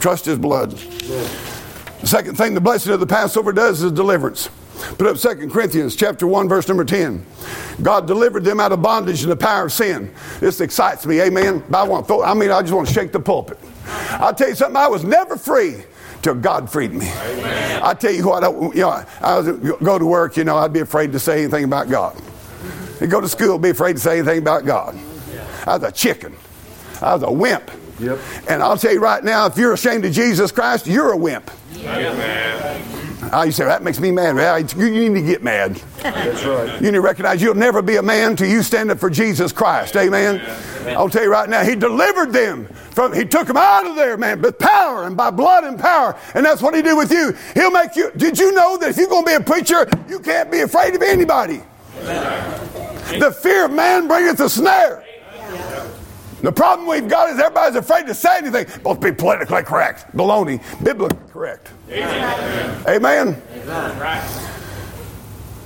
[0.00, 0.72] Trust His blood.
[0.72, 4.50] The second thing the blessing of the Passover does is deliverance.
[4.98, 7.24] Put up 2 Corinthians chapter 1, verse number 10.
[7.82, 10.12] God delivered them out of bondage and the power of sin.
[10.40, 11.62] This excites me, amen.
[11.72, 13.58] I, want I mean, I just want to shake the pulpit.
[14.10, 15.84] I'll tell you something, I was never free
[16.22, 17.08] till God freed me.
[17.08, 17.82] Amen.
[17.82, 20.72] I tell you what, I, you know, I was go to work, you know, I'd
[20.72, 22.20] be afraid to say anything about God.
[23.00, 24.98] I'd go to school, be afraid to say anything about God.
[25.66, 26.34] I was a chicken.
[27.00, 27.70] I was a wimp.
[28.00, 28.18] Yep.
[28.48, 31.50] And I'll tell you right now, if you're ashamed of Jesus Christ, you're a wimp.
[31.76, 33.03] Amen.
[33.44, 34.72] You say, that makes me mad.
[34.76, 35.76] You need to get mad.
[36.00, 36.74] That's right.
[36.80, 39.52] You need to recognize you'll never be a man till you stand up for Jesus
[39.52, 39.96] Christ.
[39.96, 40.40] Amen.
[40.40, 40.96] Amen.
[40.96, 44.16] I'll tell you right now, He delivered them from, He took them out of there,
[44.16, 46.18] man, with power and by blood and power.
[46.34, 47.36] And that's what He did with you.
[47.54, 50.20] He'll make you, did you know that if you're going to be a preacher, you
[50.20, 51.62] can't be afraid of anybody?
[52.00, 53.20] Amen.
[53.20, 55.03] The fear of man bringeth a snare.
[56.44, 58.66] The problem we've got is everybody's afraid to say anything.
[58.82, 60.14] Both be politically correct.
[60.14, 60.60] Baloney.
[60.84, 61.70] Biblically correct.
[61.88, 62.84] Amen.
[62.86, 63.42] Amen.
[63.66, 64.28] Amen.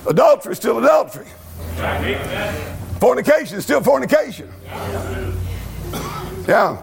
[0.07, 1.27] Adultery is still adultery.
[3.01, 4.53] Fornication is still fornication.
[6.47, 6.81] Yeah.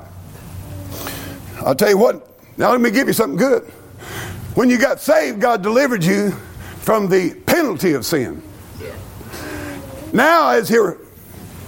[1.61, 2.27] I'll tell you what.
[2.57, 3.63] Now let me give you something good.
[4.55, 6.31] When you got saved, God delivered you
[6.81, 8.43] from the penalty of sin.
[10.11, 10.97] Now, as here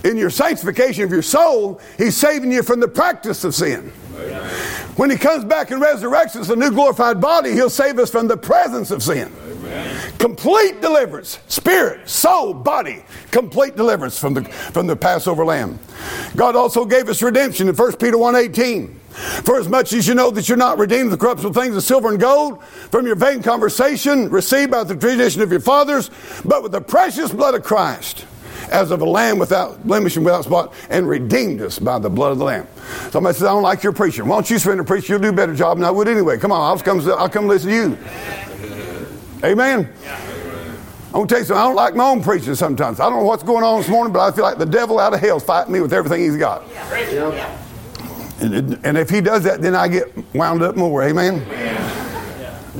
[0.07, 3.91] in your sanctification of your soul, He's saving you from the practice of sin.
[4.15, 4.49] Amen.
[4.95, 8.27] When He comes back and resurrects us a new glorified body, He'll save us from
[8.27, 9.31] the presence of sin.
[9.45, 10.13] Amen.
[10.17, 15.77] Complete deliverance, spirit, soul, body, complete deliverance from the, from the Passover lamb.
[16.35, 18.95] God also gave us redemption in 1 Peter 1.18.
[19.43, 22.09] For as much as you know that you're not redeemed the corruptible things of silver
[22.09, 26.11] and gold from your vain conversation received by the tradition of your fathers,
[26.45, 28.25] but with the precious blood of Christ
[28.69, 32.31] as of a lamb without blemish and without spot, and redeemed us by the blood
[32.31, 32.67] of the lamb.
[33.11, 34.27] Somebody says, I don't like your preaching.
[34.27, 35.09] Why don't you surrender preach?
[35.09, 36.37] You'll do a better job than I would anyway.
[36.37, 37.97] Come on, I'll come, I'll come listen to you.
[39.43, 39.91] Amen.
[41.07, 41.61] I'm going to tell you something.
[41.61, 42.99] I don't like my own preaching sometimes.
[42.99, 45.13] I don't know what's going on this morning, but I feel like the devil out
[45.13, 46.63] of hell is fighting me with everything he's got.
[48.39, 51.03] And, and if he does that, then I get wound up more.
[51.03, 51.39] Amen.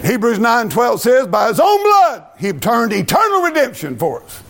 [0.04, 4.44] Hebrews 9 12 says, By his own blood, he obtained eternal redemption for us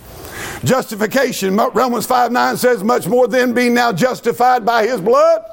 [0.64, 5.44] Justification, Romans 5 9 says, much more than being now justified by his blood,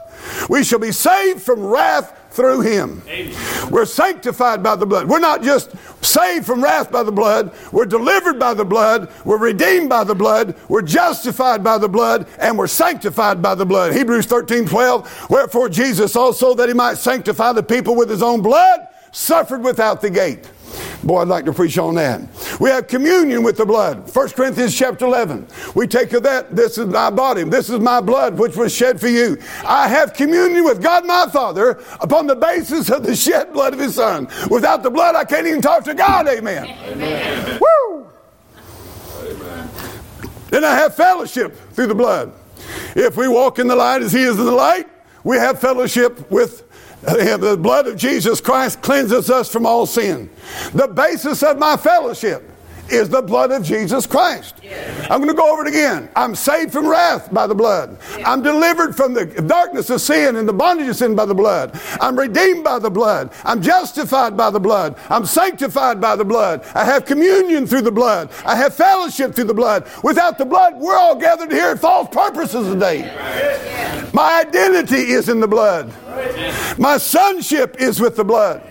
[0.49, 3.01] we shall be saved from wrath through him.
[3.09, 3.71] Amen.
[3.71, 5.09] We're sanctified by the blood.
[5.09, 5.71] We're not just
[6.05, 10.15] saved from wrath by the blood, we're delivered by the blood, we're redeemed by the
[10.15, 13.95] blood, we're justified by the blood, and we're sanctified by the blood.
[13.95, 18.43] Hebrews 13 12, wherefore Jesus also, that he might sanctify the people with his own
[18.43, 20.51] blood, suffered without the gate.
[21.03, 22.23] Boy, I'd like to preach on that.
[22.61, 24.15] We have communion with the blood.
[24.15, 25.47] 1 Corinthians chapter 11.
[25.75, 26.57] We take of that.
[26.57, 27.45] This is my body.
[27.45, 29.39] This is my blood, which was shed for you.
[29.65, 33.81] I have communion with God my Father upon the basis of the shed blood of
[33.81, 34.29] his Son.
[34.51, 36.27] Without the blood, I can't even talk to God.
[36.29, 36.67] Amen.
[36.67, 37.61] Amen.
[37.61, 38.11] Woo!
[39.21, 39.71] Amen.
[40.51, 42.33] Then I have fellowship through the blood.
[42.97, 44.89] If we walk in the light as he is in the light,
[45.25, 46.63] we have fellowship with
[47.05, 50.31] the blood of Jesus Christ cleanses us from all sin.
[50.73, 52.51] The basis of my fellowship
[52.89, 54.57] is the blood of Jesus Christ.
[55.11, 56.09] I'm going to go over it again.
[56.17, 57.99] I'm saved from wrath by the blood.
[58.25, 61.79] I'm delivered from the darkness of sin and the bondage of sin by the blood.
[62.01, 63.33] I'm redeemed by the blood.
[63.45, 64.97] I'm justified by the blood.
[65.09, 66.65] I'm sanctified by the blood.
[66.75, 68.31] I have communion through the blood.
[68.45, 69.89] I have fellowship through the blood.
[70.03, 73.03] Without the blood, we're all gathered here at false purposes today.
[74.13, 75.93] My identity is in the blood.
[76.79, 78.63] My sonship is with the blood.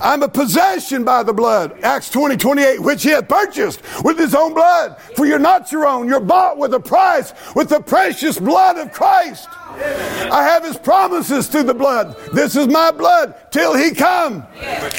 [0.00, 1.78] I'm a possession by the blood.
[1.82, 5.00] Acts 20, 28, which he had purchased with his own blood.
[5.16, 6.08] For you're not your own.
[6.08, 9.48] You're bought with a price, with the precious blood of Christ.
[9.74, 12.16] I have his promises through the blood.
[12.32, 14.44] This is my blood till he come.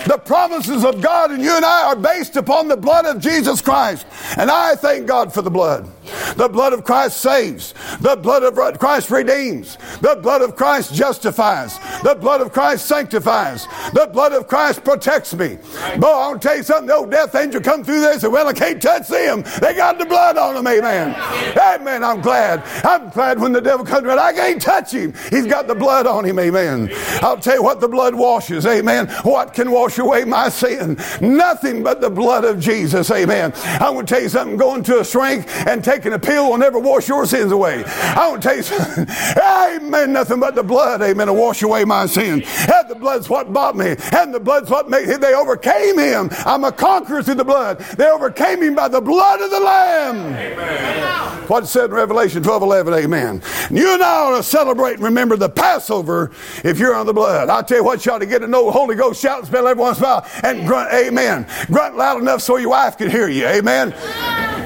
[0.08, 3.62] The promises of God and you and I are based upon the blood of Jesus
[3.62, 4.06] Christ.
[4.38, 5.90] And I thank God for the blood.
[6.36, 7.74] The blood of Christ saves.
[8.00, 9.78] The blood of Christ redeems.
[10.02, 11.80] The blood of Christ justifies.
[12.04, 13.68] The blood of Christ sanctifies.
[13.94, 15.58] The blood of Christ protects me.
[15.98, 16.88] Boy, I want to tell you something.
[16.88, 19.44] The old death angel come through there and said, well, I can't touch them.
[19.62, 20.68] They got the blood on them.
[20.68, 21.16] Amen.
[21.58, 22.04] Amen.
[22.04, 22.64] I'm glad.
[22.84, 24.20] I'm glad when the devil comes around.
[24.20, 25.14] I can't touch him.
[25.30, 26.40] He's got the blood on him.
[26.40, 26.90] Amen.
[27.22, 28.66] I'll tell you what the blood washes.
[28.66, 29.08] Amen.
[29.24, 30.98] What can wash away my sin?
[31.22, 33.10] Nothing but the blood of Jesus.
[33.12, 33.54] Amen.
[33.56, 34.58] I want to tell you something.
[34.58, 37.86] Going to a shrink and taking a pill will never wash your sins away.
[37.86, 39.08] I want to tell you something.
[39.42, 40.12] Amen.
[40.12, 41.02] Nothing but the blood.
[41.02, 41.28] Amen.
[41.28, 42.44] To wash away my sins.
[42.46, 43.96] And the blood's what bought me.
[44.12, 46.30] And the blood's what made They overcame him.
[46.46, 47.80] I'm a conqueror through the blood.
[47.80, 50.18] They overcame him by the blood of the Lamb.
[50.36, 51.48] Amen.
[51.48, 52.94] What it said in Revelation 12 11.
[52.94, 53.42] Amen.
[53.70, 56.32] And you and I ought to celebrate and remember the Passover
[56.64, 57.50] if you're on the blood.
[57.50, 59.68] I tell you what, you ought to get to know Holy Ghost shout and spell
[59.68, 61.48] every once in a while and grunt, Amen.
[61.68, 63.46] Grunt loud enough so your wife can hear you.
[63.48, 63.94] Amen.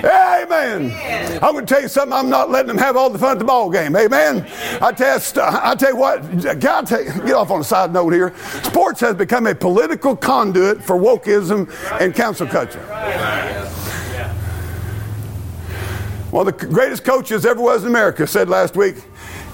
[0.05, 1.39] Amen.
[1.41, 2.13] I'm going to tell you something.
[2.13, 3.95] I'm not letting them have all the fun at the ball game.
[3.95, 4.45] Amen.
[4.81, 6.21] I tell you, uh, I tell you what.
[6.59, 8.33] God, get off on a side note here.
[8.63, 12.81] Sports has become a political conduit for wokeism and cancel culture.
[16.31, 18.97] One of the greatest coaches ever was in America said last week,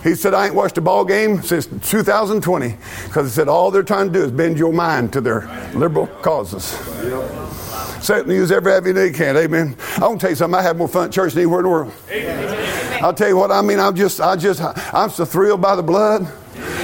[0.04, 3.84] he said, I ain't watched a ball game since 2020 because he said all they're
[3.84, 6.78] trying to do is bend your mind to their liberal causes.
[8.06, 9.38] The news every avenue they can.
[9.38, 9.78] Amen.
[9.96, 10.60] I want to tell you something.
[10.60, 11.94] I have more fun at church than anywhere in the world.
[13.02, 13.80] I'll tell you what I mean.
[13.80, 14.62] I'm just, I just,
[14.94, 16.30] I'm so thrilled by the blood.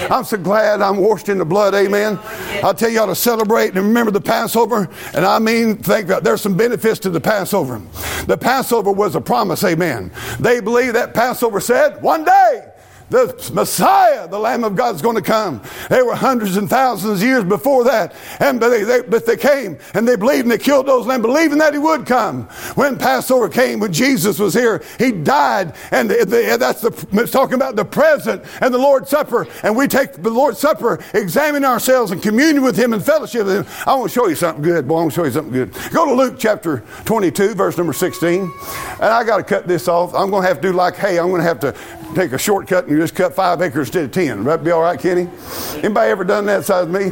[0.09, 1.75] I'm so glad I'm washed in the blood.
[1.75, 2.17] Amen.
[2.63, 4.89] I'll tell you how to celebrate and remember the Passover.
[5.13, 7.81] And I mean, think about there's some benefits to the Passover.
[8.25, 9.63] The Passover was a promise.
[9.65, 10.11] Amen.
[10.39, 12.71] They believe that Passover said one day
[13.09, 15.61] the Messiah, the Lamb of God, is going to come.
[15.89, 19.79] They were hundreds and thousands of years before that, and they, they, but they came
[19.93, 22.43] and they believed and they killed those lambs, believing that He would come.
[22.75, 27.31] When Passover came, when Jesus was here, He died, and the, the, that's the it's
[27.31, 31.65] talking about the present and the Lord's Supper, and we take the Lord's Supper, examine
[31.65, 33.83] ourselves and communion with Him and fellowship with Him.
[33.87, 34.97] I want to show you something good, boy.
[34.97, 35.73] I want to show you something good.
[35.91, 40.13] Go to Luke chapter 22, verse number 16, and I got to cut this off.
[40.13, 41.75] I'm going to have to do like, hey, I'm going to have to
[42.15, 44.43] take a shortcut and you just cut five acres instead of ten.
[44.43, 45.29] That'd be all right, Kenny?
[45.75, 47.11] Anybody ever done that side of me?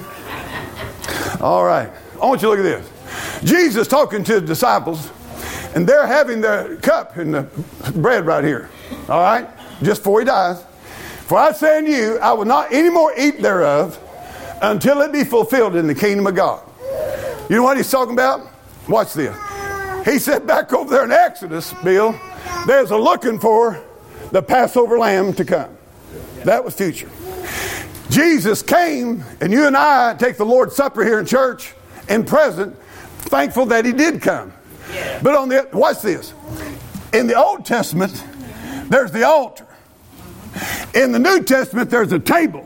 [1.42, 1.90] All right.
[2.22, 3.44] I want you to look at this.
[3.44, 5.12] Jesus talking to the disciples,
[5.76, 7.44] and they're having the cup and the
[7.96, 8.70] bread right here.
[9.08, 9.48] All right?
[9.84, 10.64] Just before he dies.
[11.28, 14.00] For I say unto you, I will not any more eat thereof
[14.62, 16.64] until it be fulfilled in the kingdom of God.
[17.50, 18.50] You know what he's talking about?
[18.88, 19.38] Watch this.
[20.06, 22.20] He said back over there in Exodus, Bill,
[22.66, 23.84] there's a looking for
[24.32, 25.76] the Passover lamb to come.
[26.44, 27.10] That was future.
[28.10, 31.74] Jesus came, and you and I take the Lord's Supper here in church
[32.10, 32.76] in present,
[33.20, 34.54] thankful that He did come.
[35.22, 36.34] But on the watch this.
[37.14, 38.24] In the Old Testament,
[38.90, 39.66] there's the altar.
[40.94, 42.66] In the New Testament, there's a table.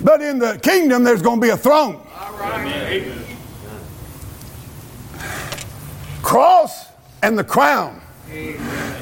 [0.00, 2.00] But in the kingdom, there's going to be a throne.
[6.22, 6.86] Cross
[7.22, 8.00] and the crown.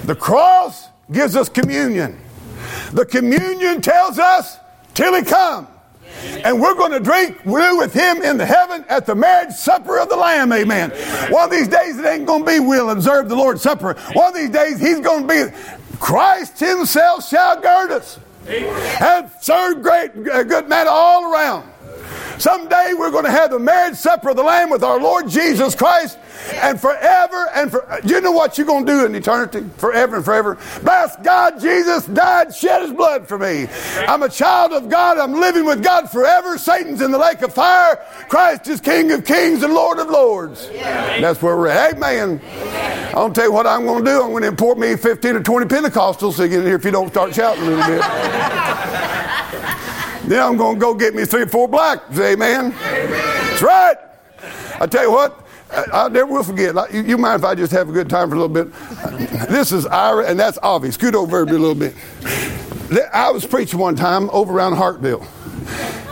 [0.04, 2.18] The cross gives us communion.
[2.92, 4.58] The communion tells us
[4.94, 5.68] till he come.
[6.44, 10.08] And we're going to drink with him in the heaven at the marriage supper of
[10.08, 10.52] the Lamb.
[10.52, 10.90] Amen.
[11.30, 13.94] One of these days it ain't going to be we'll observe the Lord's Supper.
[14.14, 15.56] One of these days he's going to be
[15.98, 21.70] Christ himself shall gird us and serve great uh, good manna all around.
[22.38, 25.74] Someday we're going to have the marriage supper of the Lamb with our Lord Jesus
[25.74, 26.18] Christ
[26.54, 29.64] and forever and for uh, you know what you're going to do in eternity?
[29.78, 30.58] Forever and forever.
[30.82, 33.66] Bless god jesus died shed his blood for me.
[34.06, 35.18] I'm a child of god.
[35.18, 36.58] I'm living with god forever.
[36.58, 37.96] Satan's in the lake of fire.
[38.28, 40.68] Christ is king of kings and lord of lords.
[40.68, 41.94] That's where we're at.
[41.94, 42.40] Amen.
[43.14, 44.22] I'll tell you what i'm going to do.
[44.22, 46.90] I'm going to import me 15 or 20 pentecostals to get in here if you
[46.90, 49.35] don't start shouting a little bit
[50.26, 53.10] then i'm going to go get me three or four blacks amen, amen.
[53.10, 53.96] that's right
[54.80, 56.74] i tell you what I, never will forget.
[56.92, 58.72] You, you, mind if I just have a good time for a little bit?
[59.50, 60.94] This is Ira, and that's obvious.
[60.94, 61.94] Scoot over a little bit.
[63.12, 65.26] I was preaching one time over around Hartville.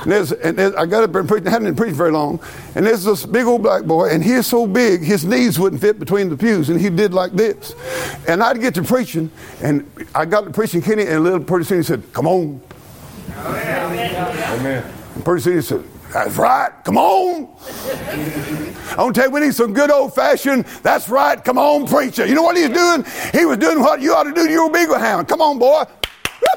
[0.03, 2.39] And, there's, and there's, I got up and preached, I hadn't been preaching very long.
[2.75, 5.99] And there's this big old black boy, and he's so big, his knees wouldn't fit
[5.99, 7.75] between the pews, and he did like this.
[8.29, 9.31] And I'd get to preaching,
[9.63, 12.61] and I got to preaching Kenny, and little pretty soon he said, Come on.
[14.55, 14.85] Amen.
[15.15, 16.71] And pretty soon he said, that's right.
[16.85, 17.49] Come on.
[18.97, 21.89] I want to tell you, we need some good old fashioned, that's right, come on,
[21.89, 22.25] preacher.
[22.25, 23.05] You know what he was doing?
[23.33, 25.27] He was doing what you ought to do to your beagle hound.
[25.27, 25.83] Come on, boy.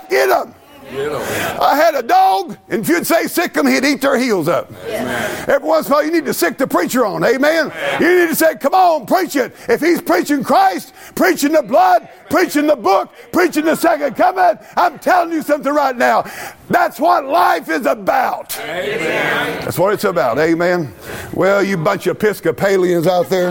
[0.09, 0.53] Get him.
[0.89, 4.71] I had a dog, and if you'd say sick them, he'd eat their heels up.
[4.85, 5.49] Amen.
[5.49, 7.23] Every once in a while, you need to sick the preacher on.
[7.23, 7.71] Amen?
[7.71, 8.01] Amen.
[8.01, 9.53] You need to say, come on, preach it.
[9.67, 14.97] If he's preaching Christ, preaching the blood, preaching the book, preaching the second coming, I'm
[14.99, 16.23] telling you something right now.
[16.69, 18.57] That's what life is about.
[18.59, 19.63] Amen.
[19.63, 20.37] That's what it's about.
[20.39, 20.93] Amen.
[21.33, 23.49] Well, you bunch of Episcopalians out there.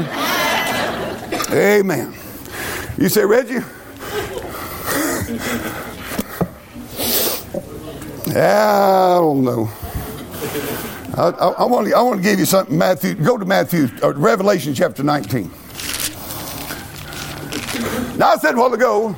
[1.51, 2.15] Amen.
[2.99, 3.61] You say, Reggie?
[8.43, 9.71] I don't know.
[11.17, 12.77] I, I, I, want to, I want to give you something.
[12.77, 15.51] Matthew, go to Matthew, uh, Revelation chapter 19.
[18.19, 19.17] Now, I said a while ago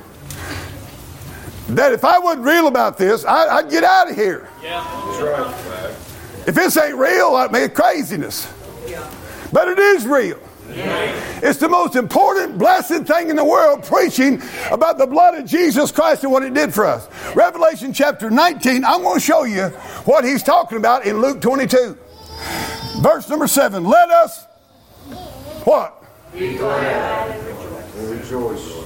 [1.68, 4.48] that if I wasn't real about this, I, would get out of here.
[4.62, 6.48] Yeah, that's right.
[6.48, 8.52] If this ain't real, I mean, craziness.
[8.86, 9.08] Yeah.
[9.52, 10.40] But it is real.
[10.70, 15.90] It's the most important, blessed thing in the world, preaching about the blood of Jesus
[15.90, 17.08] Christ and what it did for us.
[17.34, 19.68] Revelation chapter 19, I'm going to show you
[20.04, 21.96] what he's talking about in Luke 22.
[23.00, 23.84] Verse number 7.
[23.84, 24.44] Let us,
[25.64, 26.02] what?
[26.32, 27.44] Be glad.
[27.96, 28.78] Rejoice.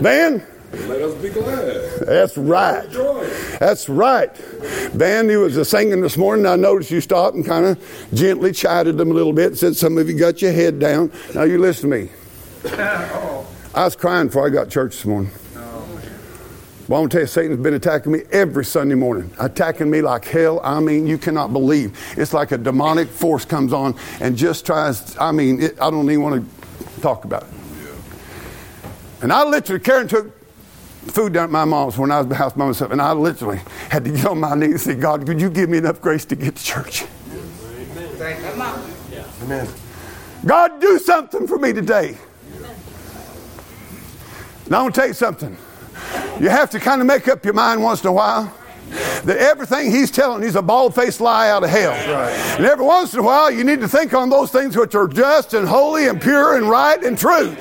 [0.00, 2.00] Then, let us be glad.
[2.00, 2.88] That's right.
[3.58, 4.34] That's right.
[4.92, 6.46] Van, you was singing this morning.
[6.46, 9.56] I noticed you stopped and kind of gently chided them a little bit.
[9.56, 11.12] Said some of you got your head down.
[11.34, 12.10] Now you listen to me.
[13.74, 15.30] I was crying before I got church this morning.
[16.88, 20.02] Well, I'm going to tell you, Satan's been attacking me every Sunday morning, attacking me
[20.02, 20.60] like hell.
[20.64, 21.96] I mean, you cannot believe.
[22.18, 25.16] It's like a demonic force comes on and just tries.
[25.16, 27.48] I mean, it, I don't even want to talk about it.
[27.82, 29.22] Yeah.
[29.22, 30.41] And I literally, Karen took
[31.08, 33.60] food down at my mom's when I was the house by myself, and I literally
[33.88, 36.24] had to get on my knees and say, God, could you give me enough grace
[36.26, 37.04] to get to church?
[39.42, 39.66] Amen.
[39.66, 39.68] Amen.
[40.44, 42.16] God, do something for me today.
[44.70, 45.56] Now, I'm going to tell you something.
[46.40, 48.56] You have to kind of make up your mind once in a while
[49.24, 51.92] that everything he's telling is a bald faced lie out of hell.
[51.92, 52.32] Right.
[52.56, 55.08] And every once in a while, you need to think on those things which are
[55.08, 57.58] just and holy and pure and right and truth.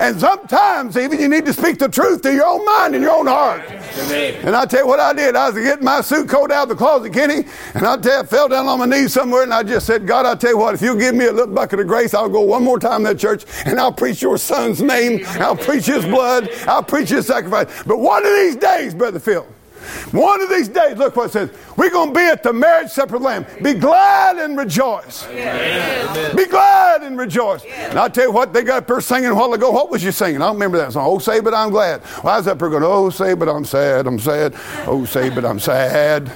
[0.00, 3.12] And sometimes even you need to speak the truth to your own mind and your
[3.12, 3.62] own heart.
[3.66, 4.34] Amen.
[4.46, 5.36] And I tell you what I did.
[5.36, 8.20] I was getting my suit coat out of the closet, Kenny, and I tell you,
[8.20, 10.58] I fell down on my knees somewhere and I just said, God, I tell you
[10.58, 13.02] what, if you'll give me a little bucket of grace, I'll go one more time
[13.04, 15.24] to that church and I'll preach your son's name.
[15.26, 16.48] I'll preach his blood.
[16.66, 17.82] I'll preach his sacrifice.
[17.84, 19.46] But one of these days, Brother Phil,
[20.12, 21.50] one of these days, look what it says.
[21.76, 23.46] We're going to be at the marriage supper of the Lamb.
[23.62, 25.26] Be glad and rejoice.
[25.28, 26.36] Amen.
[26.36, 27.64] Be glad and rejoice.
[27.64, 29.70] And I'll tell you what, they got up there singing a while ago.
[29.70, 30.42] What was you singing?
[30.42, 31.04] I don't remember that song.
[31.06, 32.02] Oh, say, but I'm glad.
[32.22, 34.06] Why is that there going, oh, say, but I'm sad.
[34.06, 34.54] I'm sad.
[34.86, 36.30] Oh, say, but I'm sad.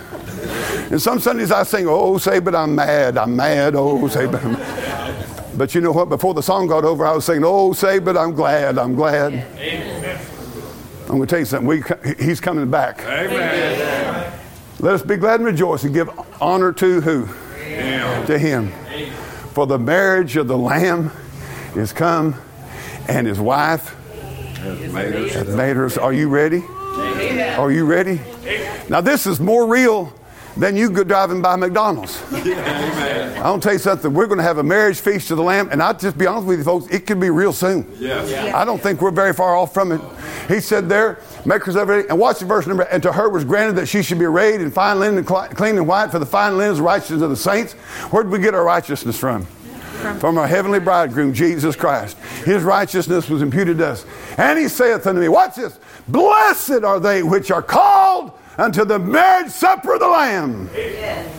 [0.90, 3.18] And some Sundays I sing, oh, say, but I'm mad.
[3.18, 3.74] I'm mad.
[3.76, 4.56] Oh, say, but I'm
[5.58, 6.08] But you know what?
[6.08, 8.78] Before the song got over, I was saying, oh, say, but I'm glad.
[8.78, 9.32] I'm glad.
[9.32, 9.77] Amen.
[11.08, 11.66] I'm going to tell you something.
[11.66, 11.82] We,
[12.18, 13.00] he's coming back.
[13.00, 14.38] Amen.
[14.78, 17.28] Let us be glad and rejoice and give honor to who?
[17.56, 18.26] Amen.
[18.26, 18.72] To him.
[19.54, 21.10] For the marriage of the Lamb
[21.74, 22.34] is come,
[23.08, 23.94] and his wife
[24.58, 25.96] has made us.
[25.96, 26.58] Are you ready?
[26.58, 27.58] Amen.
[27.58, 28.20] Are you ready?
[28.90, 30.12] Now, this is more real
[30.58, 32.20] than you go driving by McDonald's.
[32.32, 33.40] Amen.
[33.42, 34.12] I'll tell you something.
[34.12, 36.46] We're going to have a marriage feast to the Lamb, and I'll just be honest
[36.46, 37.86] with you, folks, it could be real soon.
[37.98, 38.54] Yes.
[38.54, 40.00] I don't think we're very far off from it.
[40.48, 42.08] He said there, make herself ready.
[42.08, 42.82] And watch the verse number.
[42.84, 45.86] And to her was granted that she should be arrayed in fine linen, clean and
[45.86, 47.74] white, for the fine linen is righteousness of the saints.
[48.10, 49.46] Where did we get our righteousness from?
[50.20, 52.16] From our heavenly bridegroom, Jesus Christ.
[52.44, 54.06] His righteousness was imputed to us.
[54.36, 55.78] And he saith unto me, Watch this.
[56.06, 60.68] Blessed are they which are called unto the marriage supper of the Lamb.
[60.74, 61.32] Amen.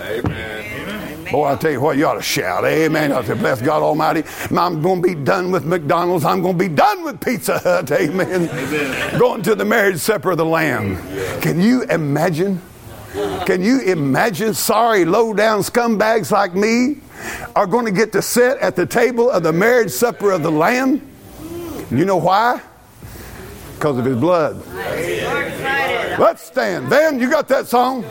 [0.00, 1.24] Amen.
[1.30, 2.64] Boy, I tell you what, you ought to shout.
[2.64, 3.10] Amen.
[3.10, 4.22] I say, bless God Almighty.
[4.50, 6.24] I'm going to be done with McDonald's.
[6.26, 7.90] I'm going to be done with Pizza Hut.
[7.92, 8.50] Amen.
[8.50, 9.18] Amen.
[9.18, 10.96] Going to the marriage supper of the Lamb.
[11.40, 12.60] Can you imagine?
[13.46, 17.00] Can you imagine sorry, low down scumbags like me
[17.54, 20.52] are going to get to sit at the table of the marriage supper of the
[20.52, 21.00] Lamb?
[21.90, 22.60] You know why?
[23.74, 24.62] Because of his blood.
[26.18, 26.88] Let's stand.
[26.88, 28.04] Van, you got that song?